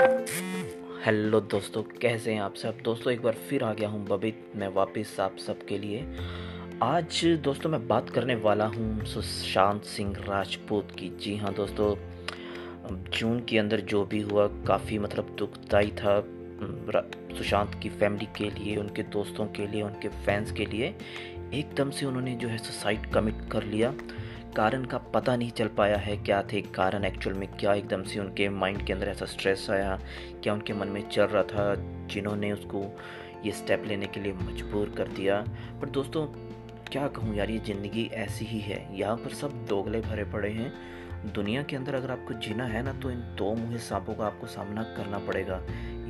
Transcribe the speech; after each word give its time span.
Hello 0.00 1.40
दोस्तों, 1.40 1.82
कैसे 1.82 2.32
हैं 2.32 2.40
आप 2.40 2.54
सब? 2.54 2.78
दोस्तों, 2.84 3.12
एक 3.12 3.22
बार 3.22 3.34
फिर 3.48 3.64
आ 3.64 3.72
गया 3.72 3.88
हूँ 3.88 4.06
बबित। 4.06 4.52
मैं 4.56 4.68
वापस 4.68 5.16
आप 5.20 5.36
सबके 5.38 5.78
लिए। 5.78 6.16
आज 6.82 7.20
दोस्तों, 7.44 7.70
मैं 7.70 7.88
बात 7.88 8.10
करने 8.10 8.34
वाला 8.34 8.66
हूँ 8.66 9.04
सुशांत 9.04 9.82
सिंह 9.82 10.14
राजपूत 10.18 10.90
की। 10.98 11.08
जी 11.20 11.36
हाँ 11.36 11.54
दोस्तों, 11.54 11.94
जून 13.10 13.40
के 13.40 13.58
अंदर 13.58 13.80
जो 13.80 14.04
भी 14.04 14.20
हुआ, 14.20 14.46
काफ़ी 14.46 14.98
मतलब 14.98 15.36
दुखदाई 15.38 15.90
था 15.90 16.20
सुशांत 17.38 17.80
की 17.82 17.88
फैमिली 17.88 18.28
के 18.36 18.50
लिए, 18.50 18.76
उनके 18.76 19.02
दोस्तों 19.02 19.46
के 19.46 19.66
लिए, 19.66 19.82
उनके 19.82 20.08
फैंस 20.08 20.52
के 20.52 20.66
लिए। 20.66 20.94
एकदम 21.54 21.90
से 21.90 22.06
उन्होंने 22.06 22.34
जो 22.34 22.48
है 22.48 22.58
सुसाइड 22.58 23.12
कमिट 23.12 23.48
कर 23.52 23.64
लिया। 23.64 23.94
कारण 24.56 24.84
का 24.84 24.98
पता 25.14 25.34
नहीं 25.36 25.50
चल 25.50 25.68
पाया 25.68 25.96
है 25.96 26.16
क्या 26.16 26.42
थे 26.42 26.60
कारण। 26.74 27.04
एक्चुअल 27.04 27.36
में 27.36 27.46
क्या 27.50 27.74
एकदम 27.74 28.02
से 28.02 28.18
उनके 28.20 28.48
माइंड 28.48 28.84
के 28.86 28.92
अंदर 28.92 29.08
ऐसा 29.08 29.26
स्ट्रेस 29.26 29.66
आया, 29.70 29.98
क्या 30.42 30.54
उनके 30.54 30.72
मन 30.72 30.88
में 30.88 31.08
चल 31.08 31.24
रहा 31.24 31.42
था 31.44 31.74
जिन्होंने 32.06 32.52
उसको 32.52 32.84
ये 33.44 33.52
स्टेप 33.52 33.84
लेने 33.86 34.06
के 34.06 34.20
लिए 34.20 34.32
मजबूर 34.32 34.94
कर 34.96 35.08
दिया। 35.08 35.40
पर 35.80 35.88
दोस्तों, 35.88 36.26
क्या 36.86 37.06
कहूँ 37.08 37.34
यार, 37.36 37.50
ये 37.50 37.58
ज़िंदगी 37.58 38.04
ऐसी 38.14 38.44
ही 38.44 38.60
है। 38.60 38.86
यहाँ 38.98 39.16
पर 39.16 39.34
सब 39.34 39.64
दोगले 39.68 40.00
भरे 40.00 40.24
पड़े 40.24 40.50
हैं। 40.50 40.72
दुनिया 41.34 41.62
के 41.62 41.76
अंदर 41.76 41.94
अगर 41.94 42.10
आपको 42.10 42.34
जीना 42.40 42.64
है 42.64 42.82
ना 42.82 42.92
तो 42.92 43.10
इन 43.10 43.20
दो 43.38 43.54
मुहे 43.54 43.78
सांपों 43.80 44.14
का 44.14 44.26
आपको 44.26 44.46
सामना 44.46 44.82
करना 44.96 45.18
पड़ेगा। 45.18 45.60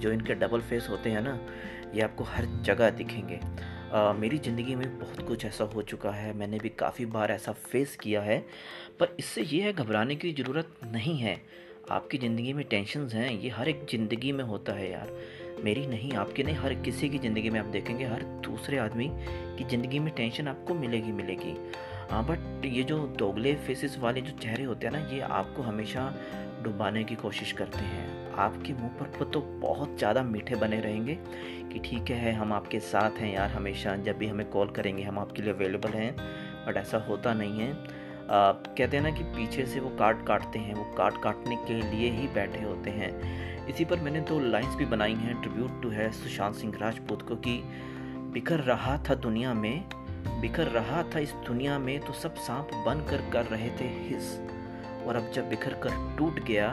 जो 0.00 0.12
इनके 0.12 0.34
डबल 0.34 0.60
फेस 0.60 0.86
होते 0.90 1.10
हैं 1.10 1.22
ना, 1.22 1.38
ये 1.94 2.02
आपको 2.02 2.24
हर 2.24 2.46
जगह 2.62 2.90
दिखेंगे। 2.92 3.40
आ, 3.92 4.12
मेरी 4.12 4.38
ज़िंदगी 4.38 4.74
में 4.74 4.98
बहुत 4.98 5.26
कुछ 5.28 5.44
ऐसा 5.44 5.64
हो 5.74 5.82
चुका 5.82 6.10
है 6.10 6.32
मैंने 6.36 6.58
भी 6.58 6.68
काफ़ी 6.68 7.04
बार 7.06 7.30
ऐसा 7.32 7.52
फेस 7.52 7.96
किया 7.96 8.20
है 8.22 8.38
पर 9.00 9.14
इससे 9.18 9.42
ये 9.42 9.60
है 9.62 9.72
घबराने 9.72 10.16
की 10.16 10.32
ज़रूरत 10.32 10.70
नहीं 10.92 11.16
है। 11.18 11.40
आपकी 11.90 12.18
ज़िंदगी 12.18 12.52
में 12.52 12.64
टेंशन 12.68 13.06
हैं 13.08 13.30
ये 13.32 13.50
हर 13.50 13.68
एक 13.68 13.86
ज़िंदगी 13.90 14.32
में 14.32 14.42
होता 14.44 14.72
है 14.72 14.90
यार। 14.90 15.12
मेरी 15.64 15.86
नहीं 15.86 16.12
आपकी 16.12 16.42
नहीं 16.42 16.56
हर 16.56 16.74
किसी 16.82 17.08
की 17.08 17.18
ज़िंदगी 17.18 17.50
में 17.50 17.58
आप 17.60 17.66
देखेंगे 17.66 18.04
हर 18.04 18.22
दूसरे 18.44 18.78
आदमी 18.78 19.08
की 19.58 19.64
ज़िंदगी 19.64 19.98
में 19.98 20.12
टेंशन 20.14 20.48
आपको 20.48 20.74
मिलेगी 20.74 21.12
मिलेगी। 21.12 21.56
हाँ 22.10 22.24
बट 22.26 22.64
ये 22.66 22.82
जो 22.82 22.98
दोगले 23.18 23.54
फेसेस 23.66 23.96
वाले 23.98 24.20
जो 24.20 24.36
चेहरे 24.38 24.64
होते 24.64 24.86
हैं 24.86 24.92
ना 24.94 25.08
ये 25.14 25.20
आपको 25.20 25.62
हमेशा 25.62 26.12
डुबाने 26.66 27.04
की 27.04 27.14
कोशिश 27.14 27.52
करते 27.52 27.84
हैं। 27.84 28.34
आपके 28.38 28.72
मुँह 28.72 28.88
पर 29.00 29.24
तो 29.24 29.40
बहुत 29.60 29.98
ज़्यादा 29.98 30.22
मीठे 30.22 30.56
बने 30.56 30.80
रहेंगे 30.80 31.18
कि 31.72 31.78
ठीक 31.84 32.10
है 32.12 32.32
हम 32.32 32.52
आपके 32.52 32.80
साथ 32.82 33.18
हैं 33.18 33.32
यार 33.34 33.50
हमेशा 33.50 33.96
जब 33.96 34.18
भी 34.18 34.26
हमें 34.26 34.48
कॉल 34.50 34.70
करेंगे 34.70 35.02
हम 35.02 35.18
आपके 35.18 35.42
लिए 35.42 35.52
अवेलेबल 35.52 35.90
हैं 35.90 36.14
बट 36.66 36.76
ऐसा 36.76 36.98
होता 36.98 37.34
नहीं 37.34 37.60
है। 37.60 37.70
आ, 37.70 38.52
कहते 38.52 38.96
हैं 38.96 39.02
ना 39.02 39.10
कि 39.10 39.24
पीछे 39.34 39.66
से 39.66 39.80
वो 39.80 39.90
कार्ड 39.98 40.24
काटते 40.26 40.58
हैं 40.58 40.74
वो 40.74 40.84
कार्ड 40.94 41.22
काटने 41.22 41.56
के 41.56 41.74
लिए 41.82 42.10
ही 42.10 42.26
बैठे 42.34 42.62
होते 42.62 42.90
हैं। 42.90 43.10
इसी 43.68 43.84
पर 43.84 44.00
मैंने 44.00 44.20
दो 44.20 44.38
लाइंस 44.40 44.74
भी 44.74 44.84
बनाई 44.86 45.14
हैं 45.14 45.40
ट्रिब्यूट 45.42 45.82
टू 45.82 45.90
है 45.90 46.10
सुशांत 46.12 46.54
सिंह 46.54 46.72
राजपूत 46.80 47.22
को 47.22 47.36
कि 47.36 47.60
बिखर 48.32 48.60
रहा 48.62 48.96
था 49.08 49.14
दुनिया 49.14 49.54
में 49.54 49.84
बिखर 50.40 50.66
रहा 50.70 51.02
था 51.14 51.18
इस 51.18 51.32
दुनिया 51.46 51.78
में 51.78 51.98
तो 52.00 52.12
सब 52.12 52.34
सांप 52.44 52.70
बन 52.86 53.06
कर 53.10 53.30
कर 53.32 53.44
रहे 53.46 53.70
थे 53.70 53.88
हिस। 54.08 54.36
और 55.06 55.16
अब 55.16 55.30
जब 55.32 55.48
बिखर 55.48 55.74
कर 55.74 56.16
टूट 56.18 56.40
गया 56.44 56.68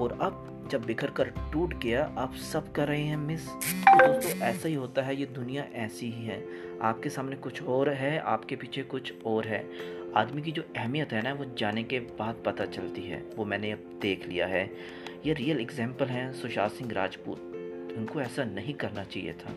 और 0.00 0.18
अब 0.22 0.48
जब 0.70 0.84
बिखर 0.84 1.10
कर 1.10 1.28
टूट 1.52 1.74
गया, 1.74 2.14
आप 2.18 2.34
सब 2.34 2.72
कर 2.72 2.88
रहे 2.88 3.02
हैं 3.02 3.16
मिस 3.16 3.48
तो 3.48 4.06
दोस्तों, 4.06 4.40
ऐसा 4.40 4.68
ही 4.68 4.74
होता 4.74 5.02
है, 5.02 5.16
ये 5.16 5.26
दुनिया 5.26 5.62
ऐसी 5.74 6.10
ही 6.10 6.24
है। 6.24 6.44
आपके 6.82 7.08
सामने 7.08 7.36
कुछ 7.36 7.62
और 7.62 7.88
है, 7.88 8.18
आपके 8.18 8.56
पीछे 8.56 8.82
कुछ 8.82 9.12
और 9.26 9.46
है। 9.46 9.64
आदमी 10.16 10.42
की 10.42 10.52
जो 10.52 10.62
अहमियत 10.76 11.12
है 11.12 11.22
ना, 11.22 11.32
वो 11.32 11.44
जाने 11.58 11.82
के 11.82 12.00
बाद 12.00 12.42
पता 12.46 12.64
चलती 12.64 13.02
है। 13.02 13.22
वो 13.36 13.44
मैंने 13.44 13.72
अब 13.72 13.98
देख 14.02 14.28
लिया 14.28 14.46
है। 14.46 14.70
ये 15.26 15.32
रियल 15.32 15.60
एग्ज़ाम्पल 15.60 16.06
हैं 16.06 16.32
सुशांत 16.32 16.72
सिंह 16.72 16.92
राजपूत। 16.92 17.38
उनको 17.98 18.20
ऐसा 18.20 18.44
नहीं 18.44 18.74
करना 18.74 19.04
चाहिए 19.04 19.32
था। 19.32 19.54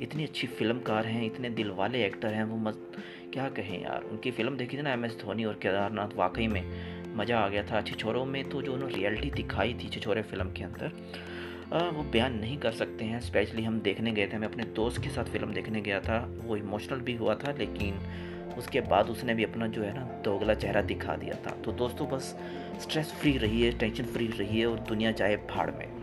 इतनी 0.00 0.24
अच्छी 0.24 0.46
फिल्मकार 0.46 1.06
हैं, 1.06 1.26
इतने 1.26 1.50
दिल 1.50 1.70
वाले 1.70 2.04
एक्टर 2.04 2.28
हैं, 2.28 2.44
वो 2.44 2.56
मत 2.56 2.92
क्या 3.32 3.48
कहें 3.48 3.82
यार? 3.82 4.02
उनकी 4.02 4.30
फ़िल्म 4.30 4.56
देखी 4.56 4.76
थी 4.76 4.82
ना 4.82 4.92
एम 4.92 5.04
एस 5.04 5.16
धोनी 5.20 5.44
और 5.44 5.54
केदारनाथ, 5.54 6.08
वाकई 6.16 6.46
में। 6.46 6.91
मज़ा 7.16 7.38
आ 7.38 7.48
गया 7.48 7.62
था। 7.62 7.80
छिछोरों 7.82 8.24
में 8.24 8.42
तो 8.44 8.62
जो 8.62 8.72
उन्होंने 8.72 8.94
रियलिटी 8.94 9.30
दिखाई 9.32 9.74
थी 9.74 9.88
छिछोरे 9.88 10.22
फ़िल्म 10.22 10.52
के 10.52 10.64
अंदर 10.64 10.92
वो 11.92 12.02
बयान 12.02 12.34
नहीं 12.34 12.56
कर 12.58 12.72
सकते 12.72 13.04
हैं। 13.04 13.20
स्पेशली 13.20 13.62
हम 13.64 13.80
देखने 13.80 14.12
गए 14.12 14.26
थे, 14.26 14.38
मैं 14.38 14.48
अपने 14.48 14.64
दोस्त 14.74 15.02
के 15.02 15.08
साथ 15.08 15.24
फ़िल्म 15.24 15.52
देखने 15.52 15.80
गया 15.80 16.00
था। 16.00 16.18
वो 16.38 16.56
इमोशनल 16.56 17.00
भी 17.00 17.14
हुआ 17.16 17.34
था, 17.34 17.52
लेकिन 17.58 17.98
उसके 18.58 18.80
बाद 18.82 19.10
उसने 19.10 19.34
भी 19.34 19.44
अपना 19.44 19.66
जो 19.66 19.82
है 19.82 19.94
ना, 19.94 20.02
दोगला 20.24 20.54
चेहरा 20.54 20.82
दिखा 20.82 21.16
दिया 21.16 21.34
था। 21.46 21.50
तो 21.62 21.72
दोस्तों, 21.72 22.08
बस 22.08 22.36
स्ट्रेस 22.82 23.12
फ्री 23.12 23.36
रहिए 23.38 23.70
टेंशन 23.72 24.04
फ्री 24.04 24.26
रहिए 24.28 24.64
और 24.64 24.78
दुनिया 24.88 25.10
जाए 25.12 25.36
भाड़ 25.50 25.70
में। 25.70 26.01